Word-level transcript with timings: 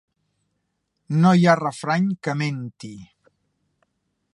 No 1.25 1.35
hi 1.39 1.45
ha 1.51 1.55
refrany 1.61 2.09
que 2.25 2.35
menti. 2.43 2.95